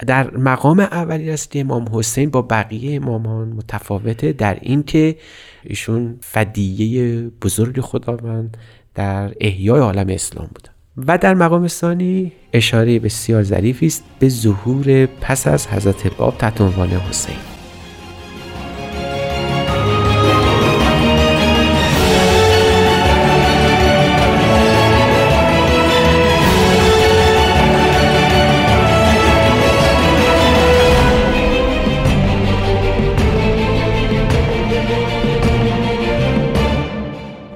در 0.07 0.31
مقام 0.31 0.81
اولی 0.81 1.31
است 1.31 1.51
که 1.51 1.61
امام 1.61 1.89
حسین 1.93 2.31
با 2.31 2.43
بقیه 2.43 2.97
امامان 2.97 3.49
متفاوته 3.49 4.33
در 4.33 4.59
این 4.61 4.83
که 4.83 5.17
ایشون 5.65 6.17
فدیه 6.21 7.21
بزرگ 7.43 7.81
خداوند 7.81 8.57
در 8.95 9.33
احیای 9.41 9.81
عالم 9.81 10.09
اسلام 10.09 10.49
بودن 10.55 10.73
و 10.97 11.19
در 11.19 11.35
مقام 11.35 11.69
ثانی 11.69 12.33
اشاره 12.53 12.99
بسیار 12.99 13.43
ظریفی 13.43 13.87
است 13.87 14.05
به 14.19 14.29
ظهور 14.29 15.07
پس 15.07 15.47
از 15.47 15.67
حضرت 15.67 16.17
باب 16.17 16.39
تحت 16.39 16.61
عنوان 16.61 16.89
حسین. 16.89 17.60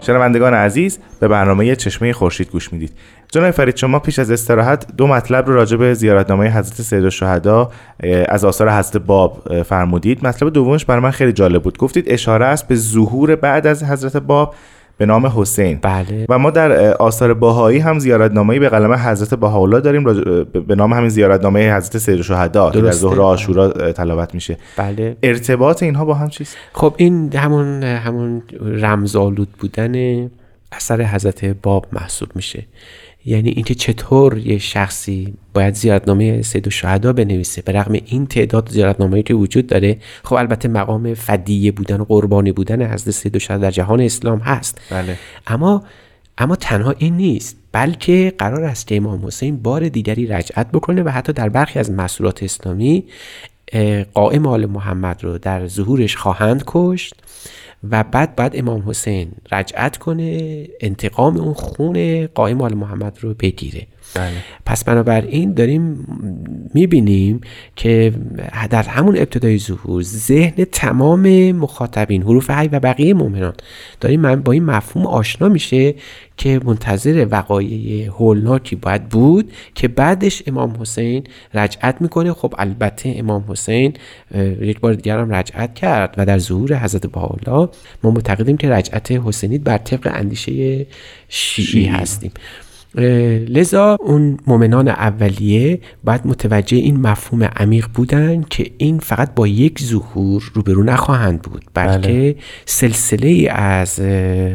شنوندگان 0.04 0.54
عزیز 0.54 0.98
به 1.20 1.28
برنامه 1.28 1.76
چشمه 1.76 2.12
خورشید 2.12 2.50
گوش 2.50 2.72
می‌دید. 2.72 2.92
جناب 3.32 3.50
فرید 3.50 3.76
شما 3.76 3.98
پیش 3.98 4.18
از 4.18 4.30
استراحت 4.30 4.96
دو 4.96 5.06
مطلب 5.06 5.46
رو 5.46 5.54
راجع 5.54 5.76
به 5.76 5.94
زیارتنامه 5.94 6.50
حضرت 6.50 6.82
سید 6.82 7.04
الشهدا 7.04 7.70
از 8.28 8.44
آثار 8.44 8.70
حضرت 8.70 8.96
باب 8.96 9.62
فرمودید. 9.62 10.26
مطلب 10.26 10.52
دومش 10.52 10.84
برای 10.84 11.02
من 11.02 11.10
خیلی 11.10 11.32
جالب 11.32 11.62
بود. 11.62 11.78
گفتید 11.78 12.04
اشاره 12.08 12.44
است 12.46 12.68
به 12.68 12.74
ظهور 12.74 13.36
بعد 13.36 13.66
از 13.66 13.84
حضرت 13.84 14.16
باب 14.16 14.54
به 14.98 15.06
نام 15.06 15.26
حسین. 15.26 15.78
بله. 15.82 16.26
و 16.28 16.38
ما 16.38 16.50
در 16.50 16.94
آثار 16.94 17.34
باهایی 17.34 17.78
هم 17.78 17.98
زیارتنامه‌ای 17.98 18.58
به 18.58 18.68
قلم 18.68 18.92
حضرت 18.92 19.34
بهاءالله 19.34 19.80
داریم 19.80 20.04
به 20.44 20.74
نام 20.74 20.92
همین 20.92 21.08
زیارتنامه 21.08 21.76
حضرت 21.76 21.98
سید 21.98 22.16
الشهدا 22.16 22.70
در. 22.70 22.90
ظهر 22.90 23.18
عاشورا 23.18 23.92
تلاوت 23.92 24.34
میشه. 24.34 24.58
بله. 24.76 25.16
ارتباط 25.22 25.82
اینها 25.82 26.04
با 26.04 26.14
هم 26.14 26.28
چیست؟ 26.28 26.56
خب 26.72 26.94
این 26.96 27.36
همون 27.36 27.82
همون 27.82 28.42
رمزآلود 28.60 29.48
بودن 29.58 30.30
اثر 30.72 31.02
حضرت 31.02 31.44
باب 31.44 31.86
محسوب 31.92 32.28
میشه. 32.34 32.66
یعنی 33.26 33.50
اینکه 33.50 33.74
چطور 33.74 34.38
یه 34.38 34.58
شخصی 34.58 35.34
باید 35.54 35.74
زیارتنامه 35.74 36.42
سید 36.42 36.66
الشهدا 36.66 37.12
بنویسه 37.12 37.62
به 37.62 37.72
رغم 37.72 37.92
این 37.92 38.26
تعداد 38.26 38.68
زیارتنامه‌ای 38.68 39.22
که 39.22 39.34
وجود 39.34 39.66
داره 39.66 39.96
خب 40.24 40.34
البته 40.34 40.68
مقام 40.68 41.14
فدیه 41.14 41.72
بودن 41.72 42.00
و 42.00 42.04
قربانی 42.04 42.52
بودن 42.52 42.92
حضرت 42.92 43.10
سید 43.10 43.36
الشهدا 43.36 43.58
در 43.58 43.70
جهان 43.70 44.00
اسلام 44.00 44.38
هست. 44.38 44.80
بله. 44.90 45.18
اما 45.46 45.82
اما 46.38 46.56
تنها 46.56 46.94
این 46.98 47.16
نیست 47.16 47.56
بلکه 47.72 48.32
قرار 48.38 48.64
است 48.64 48.86
که 48.86 48.96
امام 48.96 49.26
حسین 49.26 49.56
بار 49.56 49.88
دیگری 49.88 50.26
رجعت 50.26 50.70
بکنه 50.72 51.02
و 51.02 51.08
حتی 51.08 51.32
در 51.32 51.48
برخی 51.48 51.78
از 51.78 51.90
مسئولات 51.90 52.42
اسلامی 52.42 53.04
قائم 54.14 54.46
آل 54.46 54.66
محمد 54.66 55.24
رو 55.24 55.38
در 55.38 55.66
ظهورش 55.66 56.16
خواهند 56.16 56.62
کشت. 56.66 57.14
و 57.90 58.04
بعد 58.04 58.36
بعد 58.36 58.56
امام 58.56 58.90
حسین 58.90 59.32
رجعت 59.52 59.96
کنه 59.96 60.68
انتقام 60.80 61.36
اون 61.36 61.54
خون 61.54 62.26
قائم 62.26 62.62
آل 62.62 62.74
محمد 62.74 63.18
رو 63.20 63.34
بگیره. 63.34 63.86
بله. 64.14 64.32
پس 64.66 64.84
بنابراین 64.84 65.52
داریم 65.54 66.06
می‌بینیم 66.74 67.40
که 67.76 68.12
در 68.70 68.82
همون 68.82 69.16
ابتدای 69.16 69.58
ظهور 69.58 70.02
ذهن 70.02 70.64
تمام 70.72 71.52
مخاطبین 71.52 72.22
حروف 72.22 72.50
حی 72.50 72.68
و 72.68 72.80
بقیه 72.80 73.14
مؤمنان 73.14 73.54
داریم 74.00 74.20
من 74.20 74.42
با 74.42 74.52
این 74.52 74.64
مفهوم 74.64 75.06
آشنا 75.06 75.48
میشه 75.48 75.94
که 76.36 76.60
منتظر 76.64 77.26
وقایع 77.30 78.06
هولناکی 78.06 78.76
باید 78.76 79.08
بود 79.08 79.52
که 79.74 79.88
بعدش 79.88 80.42
امام 80.46 80.76
حسین 80.80 81.24
رجعت 81.54 82.02
می‌کنه. 82.02 82.32
خب 82.32 82.54
البته 82.58 83.14
امام 83.16 83.44
حسین 83.48 83.94
یک 84.60 84.80
بار 84.80 84.94
دیگر 84.94 85.18
هم 85.18 85.34
رجعت 85.34 85.74
کرد 85.74 86.14
و 86.18 86.26
در 86.26 86.38
ظهور 86.38 86.78
حضرت 86.78 87.06
بهاءالله 87.06 87.68
ما 88.02 88.10
معتقدیم 88.10 88.56
که 88.56 88.70
رجعت 88.70 89.12
حسینی 89.12 89.58
بر 89.58 89.78
طبق 89.78 90.10
اندیشه 90.14 90.86
شیعی. 91.28 91.86
هستیم. 91.86 92.32
لذا 92.96 93.96
اون 94.00 94.36
مؤمنان 94.46 94.88
اولیه 94.88 95.80
باید 96.04 96.20
متوجه 96.24 96.76
این 96.76 97.00
مفهوم 97.00 97.44
عمیق 97.44 97.86
بودن 97.94 98.42
که 98.50 98.70
این 98.78 98.98
فقط 98.98 99.34
با 99.34 99.46
یک 99.46 99.82
ظهور 99.82 100.50
روبرو 100.54 100.82
نخواهند 100.82 101.42
بود 101.42 101.64
بلکه 101.74 102.36
سلسله 102.64 103.28
ای 103.28 103.48
از 103.48 104.00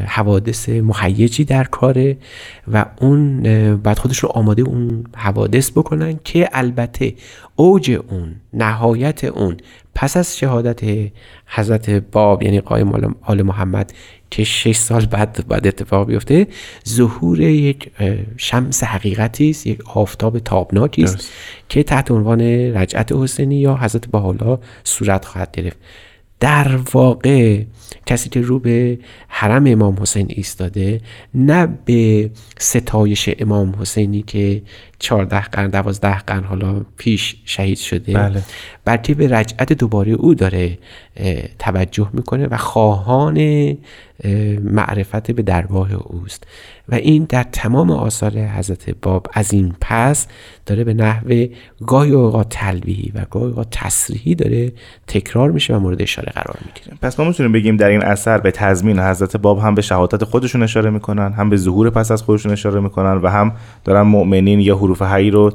حوادث 0.06 0.70
مهیجی 0.70 1.46
در 1.46 1.64
کاره 1.64 2.18
و 2.74 2.86
اون 3.02 3.42
اه، 3.46 3.76
باید 3.76 4.00
خودشون 4.00 4.30
آماده 4.34 4.62
اون 4.62 5.04
حوادث 5.16 5.72
بکنن 5.72 6.20
که 6.24 6.50
البته 6.52 7.14
اوج 7.56 8.00
اون 8.10 8.36
نهایت 8.54 9.24
اون 9.24 9.58
پس 9.96 10.18
از 10.18 10.38
شهادت 10.38 11.10
حضرت 11.48 11.90
باب 11.90 12.44
یعنی 12.44 12.60
قایم 12.62 12.92
آل- 13.22 13.42
محمد 13.42 13.94
که 14.32 14.44
شش 14.44 14.78
سال 14.78 15.06
بعد 15.06 15.46
بعد 15.48 15.68
اتفاق 15.68 16.08
بیفته 16.08 16.48
ظهور 16.90 17.40
یک 17.42 17.92
شمس 18.38 18.84
حقیقتی 18.84 19.50
است 19.50 19.68
یک 19.68 19.98
آفتاب 19.98 20.40
تابناکی 20.40 21.04
است. 21.04 21.32
که 21.70 21.84
تحت 21.84 22.12
عنوان 22.12 22.42
رجعت 22.76 23.12
حسینی 23.12 23.56
یا 23.56 23.76
حضرت 23.78 24.08
بهاءالله 24.08 24.58
صورت 24.84 25.26
خواهد 25.26 25.52
گرفت 25.52 25.78
در 26.40 26.80
واقع 26.94 27.64
کسی 28.06 28.30
که 28.30 28.42
رو 28.42 28.60
به 28.60 29.00
حرم 29.28 29.68
امام 29.68 29.98
حسین 30.02 30.26
ایستاده 30.30 31.02
نه 31.34 31.68
به 31.86 32.30
ستایش 32.60 33.30
امام 33.40 33.76
حسینی 33.80 34.22
که 34.22 34.62
14 35.00 35.42
قرن 35.42 35.70
12 35.70 36.18
قرن 36.18 36.44
حالا 36.44 36.82
پیش 36.98 37.36
شهید 37.46 37.78
شده. 37.78 38.14
بله. 38.14 38.44
بلکه 38.86 39.14
به 39.14 39.28
رجعت 39.28 39.74
دوباره 39.74 40.12
او 40.12 40.36
داره 40.36 40.78
توجه 41.60 42.10
می‌کنه 42.14 42.48
و 42.48 42.58
خواهان 42.58 43.78
معرفت 44.64 45.32
به 45.32 45.42
درگاه 45.42 45.94
اوست. 45.94 46.44
و 46.90 46.96
این 46.96 47.26
در 47.30 47.44
تمام 47.44 47.92
آثار 47.92 48.38
حضرت 48.38 48.96
باب 49.02 49.28
از 49.34 49.54
این 49.54 49.74
پس 49.82 50.28
داره 50.66 50.84
به 50.84 50.94
نحو 50.94 51.46
گاهی 51.88 52.12
اوقات 52.12 52.50
تلویحی 52.50 53.12
و 53.16 53.26
گاهی 53.32 53.46
اوقات 53.46 53.68
تصریحی 53.72 54.36
داره 54.36 54.72
تکرار 55.08 55.52
میشه 55.52 55.76
و 55.76 55.80
مورد 55.80 56.02
اشاره 56.02 56.32
قرار 56.36 56.58
می‌گیره. 56.66 56.98
پس 57.02 57.20
ما 57.20 57.28
می‌تونیم 57.28 57.52
بگیم 57.52 57.78
در 57.78 57.90
این 57.90 58.04
اثر 58.04 58.38
به 58.38 58.52
تضمین 58.52 59.00
حضرت 59.00 59.38
باب 59.38 59.60
هم 59.60 59.76
به 59.76 59.82
شهادت 59.82 60.24
خودشون 60.24 60.64
اشاره 60.64 60.90
می‌کنن 60.90 61.34
هم 61.34 61.50
به 61.50 61.58
ظهور 61.58 61.90
پس 61.90 62.12
از 62.12 62.24
خودشون 62.24 62.52
اشاره 62.52 62.80
می‌کنن 62.80 63.14
و 63.14 63.28
هم 63.28 63.54
دارن 63.84 64.02
مؤمنین 64.02 64.60
یا 64.60 64.76
حروف 64.90 65.02
حی 65.02 65.30
رو 65.30 65.52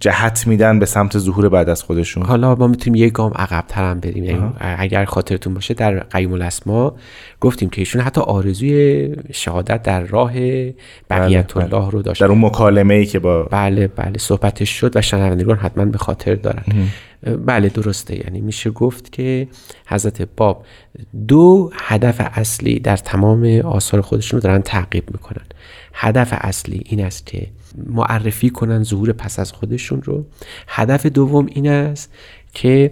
جهت 0.00 0.46
میدن 0.46 0.78
به 0.78 0.86
سمت 0.86 1.18
ظهور 1.18 1.48
بعد 1.48 1.68
از 1.68 1.82
خودشون. 1.82 2.22
حالا 2.22 2.54
ما 2.54 2.66
می‌تونیم 2.66 3.02
یه 3.02 3.10
گام 3.10 3.32
عقب 3.36 3.64
هم 3.72 4.00
بریم. 4.00 4.24
یعنی 4.24 4.52
اگر 4.60 5.04
خاطرتون 5.04 5.54
باشه 5.54 5.74
در 5.74 5.98
قیوم 5.98 6.32
الاسما 6.32 6.96
گفتیم 7.40 7.70
که 7.70 7.80
ایشون 7.80 8.02
حتی 8.02 8.20
آرزوی 8.20 9.16
شهادت 9.32 9.82
در 9.82 10.00
راه 10.00 10.32
بقیت 11.10 11.54
بله، 11.54 11.74
الله 11.74 11.90
رو 11.90 12.02
داشت. 12.02 12.20
در 12.20 12.26
اون 12.26 12.44
مکالمه 12.44 12.94
ای 12.94 13.06
که 13.06 13.18
با 13.18 13.42
بله 13.42 13.86
بله. 13.86 14.18
صحبتش 14.18 14.70
شد 14.70 14.96
و 14.96 15.02
شنوندگان 15.02 15.56
حتما 15.56 15.84
به 15.84 15.98
خاطر 15.98 16.34
دارن. 16.34 16.64
بله 17.46 17.68
درسته. 17.68 18.16
یعنی 18.24 18.40
میشه 18.40 18.70
گفت 18.70 19.12
که 19.12 19.48
حضرت 19.86 20.28
باب 20.36 20.64
دو 21.28 21.70
هدف 21.74 22.16
اصلی 22.20 22.78
در 22.78 22.96
تمام 22.96 23.44
آثار 23.64 24.00
خودشون 24.00 24.40
رو 24.40 24.42
دارن 24.42 24.62
تعقیب 24.62 25.04
می‌کنن. 25.12 25.44
هدف 25.94 26.28
اصلی 26.32 26.82
این 26.86 27.04
است 27.04 27.26
که 27.26 27.46
معرفی 27.86 28.50
کنن 28.50 28.82
ظهور 28.82 29.12
پس 29.12 29.38
از 29.38 29.52
خودشون 29.52 30.02
رو. 30.02 30.26
هدف 30.68 31.06
دوم 31.06 31.46
این 31.46 31.68
است 31.68 32.12
که 32.52 32.90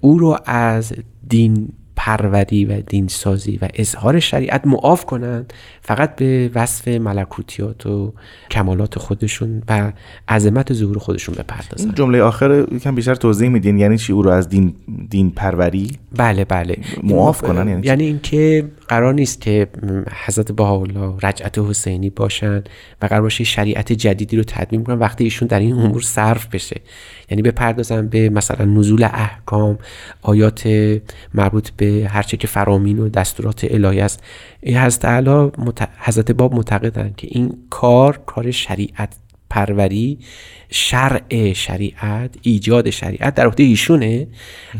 او 0.00 0.18
رو 0.18 0.38
از 0.44 0.92
دین 1.28 1.68
پروری 1.96 2.64
و 2.64 2.80
دینسازی 2.80 3.58
و 3.62 3.68
اظهار 3.74 4.20
شریعت 4.20 4.66
معاف 4.66 5.04
کنند 5.04 5.52
فقط 5.82 6.16
به 6.16 6.50
وصف 6.54 6.88
ملکوتیات 6.88 7.86
و 7.86 8.12
کمالات 8.50 8.98
خودشون 8.98 9.62
و 9.68 9.92
عظمت 10.28 10.72
ظهور 10.72 10.98
خودشون 10.98 11.34
بپردازن. 11.34 11.94
جمله 11.94 12.22
آخر 12.22 12.66
یکم 12.72 12.94
بیشتر 12.94 13.14
توضیح 13.14 13.48
میدین. 13.48 13.78
یعنی 13.78 13.98
چی؟ 13.98 14.12
او 14.12 14.22
رو 14.22 14.30
از 14.30 14.48
دین 14.48 14.74
دین 15.10 15.30
پروری؟ 15.30 15.90
بله 16.16 16.44
بله. 16.44 16.78
معاف 17.02 17.42
کنن 17.42 17.68
یعنی, 17.68 17.86
یعنی 17.86 18.04
اینکه 18.04 18.64
قرار 18.92 19.14
نیست 19.14 19.40
که 19.40 19.68
حضرت 20.24 20.52
بهاءالله 20.52 21.16
رجعت 21.22 21.58
حسینی 21.58 22.10
باشن 22.10 22.64
و 23.02 23.06
قرار 23.06 23.22
باشه 23.22 23.44
شریعت 23.44 23.92
جدیدی 23.92 24.36
رو 24.36 24.44
تدوین 24.46 24.84
کنن 24.84 24.98
وقتی 24.98 25.24
ایشون 25.24 25.48
در 25.48 25.60
این 25.60 25.72
امور 25.72 26.02
صرف 26.02 26.46
بشه. 26.46 26.80
یعنی 27.30 27.42
بپردازن 27.42 28.08
به 28.08 28.28
مثلا 28.30 28.64
نزول 28.64 29.04
احکام 29.04 29.78
آیات 30.22 30.68
مربوط 31.34 31.70
به 31.70 32.08
هرچه 32.10 32.36
که 32.36 32.46
فرامین 32.46 32.98
و 32.98 33.08
دستورات 33.08 33.66
الهی 33.70 34.00
است. 34.00 34.22
حضرت 34.66 35.04
علا 35.04 35.50
حضرت 35.98 36.32
باب 36.32 36.54
معتقدند 36.54 37.16
که 37.16 37.28
این 37.30 37.54
کار 37.70 38.20
کار 38.26 38.50
شریعت 38.50 39.14
پروری 39.50 40.18
شرع 40.70 41.52
شریعت 41.52 42.34
ایجاد 42.42 42.90
شریعت 42.90 43.34
در 43.34 43.46
عهده 43.46 43.62
ایشونه. 43.62 44.26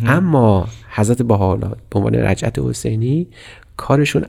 اما 0.06 0.68
حضرت 0.94 1.22
بهاءالله 1.22 1.76
به 1.90 1.98
عنوان 1.98 2.14
رجعت 2.14 2.58
حسینی 2.58 3.26
کارشون 3.76 4.24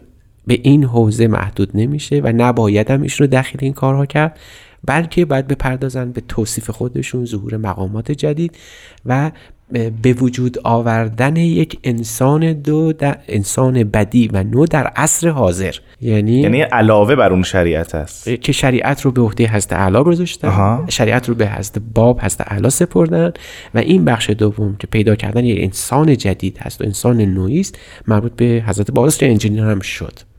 به 0.47 0.59
این 0.63 0.83
حوزه 0.83 1.27
محدود 1.27 1.71
نمیشه 1.73 2.21
و 2.23 2.33
نباید 2.35 2.91
هم 2.91 3.01
ایشون 3.01 3.27
رو 3.27 3.31
داخل 3.31 3.57
این 3.61 3.73
کارها 3.73 4.05
کرد 4.05 4.39
بلکه 4.85 5.25
باید 5.25 5.47
بپردازن 5.47 6.11
به 6.11 6.21
توصیف 6.21 6.69
خودشون 6.69 7.25
ظهور 7.25 7.57
مقامات 7.57 8.11
جدید 8.11 8.57
و 9.05 9.31
به 9.73 10.13
وجود 10.13 10.57
آوردن 10.63 11.35
یک 11.35 11.79
انسان 11.83 12.53
دو 12.53 12.93
در 12.93 13.17
انسان 13.27 13.83
بدی 13.83 14.29
و 14.33 14.43
نو 14.43 14.65
در 14.65 14.87
عصر 14.87 15.29
حاضر. 15.29 15.75
یعنی 16.01 16.39
یعنی 16.39 16.61
علاوه 16.61 17.15
بر 17.15 17.33
اون 17.33 17.43
شریعت 17.43 17.95
است. 17.95 18.29
که 18.29 18.51
شریعت 18.51 19.01
رو 19.01 19.11
به 19.11 19.21
عهده 19.21 19.47
حضرت 19.47 19.73
اعلی 19.73 20.03
گذاشتن 20.03 20.85
شریعت 20.89 21.29
رو 21.29 21.35
به 21.35 21.47
حضرت 21.47 21.81
باب 21.93 22.19
حضرت 22.21 22.51
اعلی 22.51 22.69
سپردن 22.69 23.33
و 23.73 23.77
این 23.77 24.05
بخش 24.05 24.29
دوم 24.29 24.75
که 24.79 24.87
پیدا 24.87 25.15
کردن 25.15 25.45
یک 25.45 25.63
انسان 25.63 26.17
جدید 26.17 26.57
هست 26.57 26.81
و 26.81 26.83
انسان 26.83 27.21
نوعی 27.21 27.59
است 27.59 27.79
مربوط 28.07 28.31
به 28.35 28.63
حضرت 28.67 28.91
باب 28.91 29.09
انجینیر 29.21 29.63
هم 29.63 29.79
شد. 29.79 30.32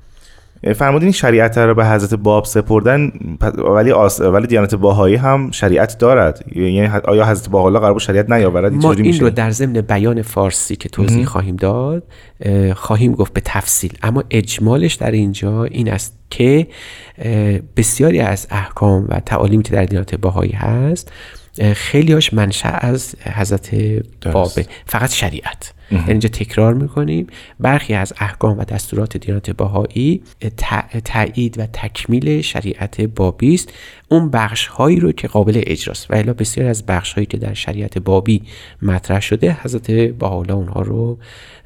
فرمودین 0.73 1.13
شریعت 1.13 1.59
رو 1.59 1.75
به 1.75 1.87
حضرت 1.87 2.15
باب 2.15 2.45
سپردن 2.45 3.13
ولی 3.59 3.93
آس... 3.93 4.21
ولی 4.21 4.47
دیانت 4.47 4.75
باهایی 4.75 5.17
هم 5.17 5.51
شریعت 5.51 5.99
دارد. 5.99 6.45
یعنی 6.57 6.87
آیا 6.87 7.27
حضرت 7.27 7.49
باحالا 7.49 7.81
قرار 7.81 7.99
شریعت 7.99 8.31
نیاورد؟ 8.31 8.73
ما 8.73 8.93
این 8.93 9.21
رو 9.21 9.31
در 9.31 9.51
ضمن 9.51 9.81
بیان 9.81 10.23
فارسی 10.23 10.77
که 10.77 10.89
توضیح 10.89 11.25
خواهیم 11.25 11.57
داد 11.57 12.03
خواهیم 12.75 13.13
گفت 13.13 13.33
به 13.33 13.43
تفصیل. 13.45 13.93
اما 14.03 14.25
اجمالش 14.31 14.95
در 14.95 15.11
اینجا 15.11 15.65
این 15.65 15.93
است 15.93 16.19
که 16.31 16.67
بسیاری 17.77 18.21
از 18.21 18.47
احکام 18.51 19.07
و 19.09 19.21
تعالیمی 19.21 19.63
که 19.63 19.73
در 19.73 19.85
دیانت 19.85 20.15
باهایی 20.15 20.53
هست 20.53 21.13
خیلیاش 21.75 22.35
منشأ 22.35 22.69
از 22.69 23.15
حضرت 23.35 23.71
بابه 24.33 24.67
فقط 24.87 25.11
شریعت. 25.11 25.74
یعنی 25.95 26.11
اینجا 26.11 26.29
تکرار 26.29 26.75
می‌کنیم. 26.75 27.27
برخی 27.61 27.95
از 27.95 28.13
احکام 28.19 28.59
و 28.59 28.65
دستورات 28.65 29.17
دیانت 29.17 29.51
باهایی 29.51 30.23
تایید 31.05 31.59
و 31.59 31.67
تکمیل 31.67 32.41
شریعت 32.41 33.01
بابی 33.01 33.55
است. 33.55 33.73
اون 34.09 34.31
بخش 34.31 34.67
هایی 34.67 35.01
رو 35.01 35.13
که 35.13 35.29
قابل 35.29 35.63
اجراست. 35.67 36.11
و 36.11 36.15
الا 36.15 36.33
بسیار 36.33 36.69
از 36.69 36.87
بخش 36.87 37.13
هایی 37.13 37.27
که 37.27 37.37
در 37.37 37.55
شریعت 37.55 37.99
بابی 37.99 38.43
مطرح 38.83 39.21
شده 39.21 39.57
حضرت 39.63 39.91
باحالا 39.91 40.55
اونها 40.55 40.83
رو 40.83 41.19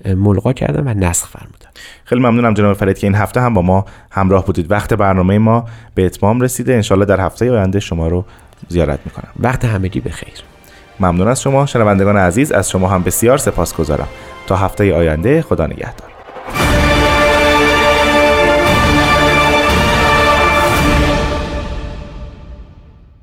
ملغا 0.07 0.53
کردن 0.53 0.89
و 0.89 0.95
نسخ 0.95 1.29
فرمودن. 1.29 1.69
خیلی 2.05 2.21
ممنونم 2.21 2.55
جناب 2.55 2.77
فرید 2.77 2.99
که 2.99 3.07
این 3.07 3.17
هفته 3.17 3.41
هم 3.41 3.55
با 3.55 3.63
ما 3.63 3.85
همراه 4.11 4.47
بودید. 4.47 4.71
وقت 4.71 4.95
برنامه 4.95 5.39
ما 5.39 5.65
به 5.95 6.07
اتمام 6.07 6.41
رسیده. 6.41 6.75
انشالله 6.75 7.05
در 7.05 7.21
هفته 7.21 7.53
آینده 7.53 7.81
شما 7.81 8.09
رو 8.09 8.25
زیارت 8.69 9.01
می‌کنم. 9.05 9.31
وقت 9.41 9.65
همگی 9.65 10.01
بخیر. 10.01 10.35
ممنون 11.01 11.29
از 11.29 11.43
شما 11.43 11.67
شنوندگان 11.67 12.17
عزیز 12.17 12.53
از 12.53 12.71
شما 12.71 12.89
هم 12.89 13.03
بسیار 13.03 13.39
سپاس 13.39 13.75
گذارم 13.75 14.09
تا 14.47 14.57
هفته 14.57 14.95
آینده 14.95 15.43
خدا 15.43 15.67
نگهدار. 15.67 16.18